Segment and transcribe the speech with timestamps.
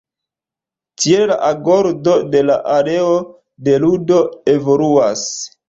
[1.03, 3.13] Tiel la agordo de la areo
[3.69, 4.21] de ludo
[4.59, 5.27] evoluas.